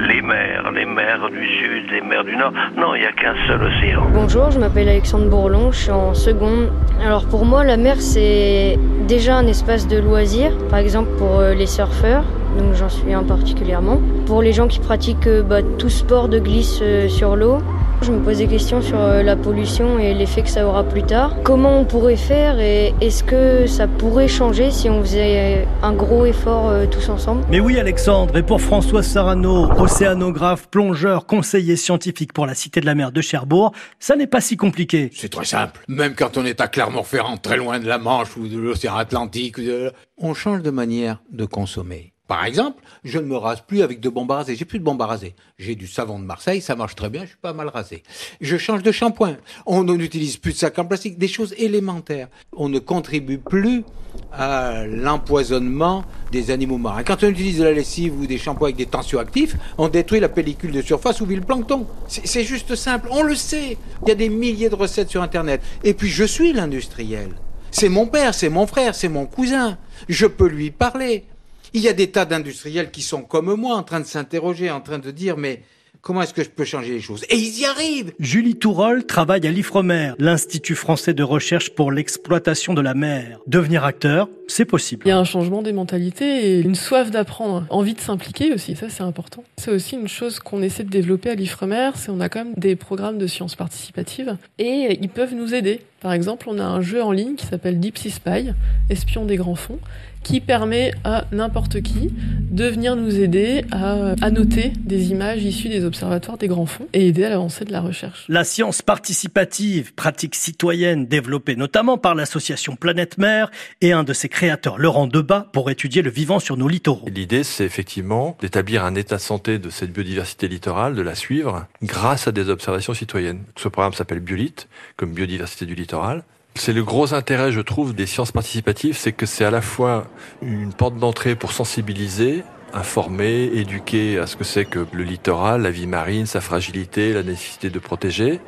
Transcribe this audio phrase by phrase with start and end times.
[0.00, 2.52] les mers, les mers du sud, les mers du nord.
[2.76, 4.06] Non, il n'y a qu'un seul océan.
[4.12, 6.70] Bonjour, je m'appelle Alexandre Bourlon, je suis en seconde.
[7.04, 11.54] Alors pour moi, la mer, c'est déjà un espace de loisirs, par exemple pour euh,
[11.54, 12.24] les surfeurs,
[12.58, 14.00] donc j'en suis un particulièrement.
[14.26, 17.58] Pour les gens qui pratiquent euh, bah, tout sport de glisse euh, sur l'eau,
[18.02, 21.02] je me pose des questions sur euh, la pollution et l'effet que ça aura plus
[21.02, 21.36] tard.
[21.42, 26.24] Comment on pourrait faire et est-ce que ça pourrait changer si on faisait un gros
[26.24, 27.44] effort euh, tous ensemble?
[27.50, 32.86] Mais oui Alexandre, et pour François Sarano, océanographe, plongeur, conseiller scientifique pour la Cité de
[32.86, 35.10] la Mer de Cherbourg, ça n'est pas si compliqué.
[35.14, 35.80] C'est très simple.
[35.88, 39.58] Même quand on est à Clermont-Ferrand, très loin de la Manche ou de l'océan Atlantique,
[39.58, 42.12] de- on change de manière de consommer.
[42.28, 44.44] Par exemple, je ne me rase plus avec de bombes à.
[44.46, 45.18] J'ai plus de bombes à.
[45.58, 48.02] J'ai du savon de Marseille, ça marche très bien, je suis pas mal rasé.
[48.42, 49.38] Je change de shampoing.
[49.64, 52.28] On n'utilise plus de sacs en plastique, des choses élémentaires.
[52.52, 53.82] On ne contribue plus
[54.30, 57.02] à l'empoisonnement des animaux marins.
[57.02, 60.28] Quand on utilise de la lessive ou des shampoings avec des tensioactifs, on détruit la
[60.28, 61.86] pellicule de surface ou vit le plancton.
[62.08, 63.78] C'est juste simple, on le sait.
[64.02, 65.62] Il y a des milliers de recettes sur Internet.
[65.82, 67.30] Et puis je suis l'industriel.
[67.70, 69.78] C'est mon père, c'est mon frère, c'est mon cousin.
[70.10, 71.24] Je peux lui parler.
[71.74, 74.80] Il y a des tas d'industriels qui sont comme moi, en train de s'interroger, en
[74.80, 75.62] train de dire, mais
[76.00, 77.24] comment est-ce que je peux changer les choses?
[77.28, 82.72] Et ils y arrivent Julie Tourol travaille à l'IFREMER, l'Institut français de recherche pour l'exploitation
[82.72, 83.40] de la mer.
[83.46, 85.02] Devenir acteur, c'est possible.
[85.04, 88.74] Il y a un changement des mentalités et une soif d'apprendre, envie de s'impliquer aussi,
[88.76, 89.44] ça c'est important.
[89.58, 92.54] C'est aussi une chose qu'on essaie de développer à l'IFREMER, c'est on a quand même
[92.56, 95.82] des programmes de sciences participatives et ils peuvent nous aider.
[96.00, 98.52] Par exemple, on a un jeu en ligne qui s'appelle Deep Sea Spy,
[98.88, 99.80] Espion des grands fonds,
[100.22, 102.10] qui permet à n'importe qui
[102.50, 107.08] de venir nous aider à annoter des images issues des observatoires des grands fonds et
[107.08, 108.26] aider à l'avancée de la recherche.
[108.28, 114.28] La science participative, pratique citoyenne développée notamment par l'association Planète Mer et un de ses
[114.28, 117.08] créateurs, Laurent Debat, pour étudier le vivant sur nos littoraux.
[117.08, 121.66] L'idée, c'est effectivement d'établir un état de santé de cette biodiversité littorale, de la suivre
[121.82, 123.44] grâce à des observations citoyennes.
[123.56, 126.22] Ce programme s'appelle Biolite, comme biodiversité du littoral.
[126.54, 130.06] C'est le gros intérêt, je trouve, des sciences participatives, c'est que c'est à la fois
[130.42, 132.42] une porte d'entrée pour sensibiliser,
[132.74, 137.22] informer, éduquer à ce que c'est que le littoral, la vie marine, sa fragilité, la
[137.22, 138.40] nécessité de protéger.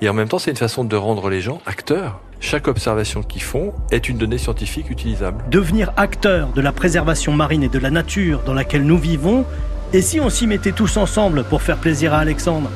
[0.00, 2.20] Et en même temps, c'est une façon de rendre les gens acteurs.
[2.40, 5.44] Chaque observation qu'ils font est une donnée scientifique utilisable.
[5.50, 9.44] Devenir acteur de la préservation marine et de la nature dans laquelle nous vivons,
[9.92, 12.70] et si on s'y mettait tous ensemble pour faire plaisir à Alexandre?